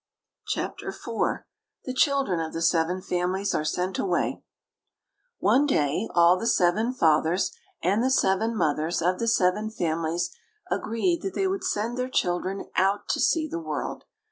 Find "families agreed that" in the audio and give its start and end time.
9.69-11.35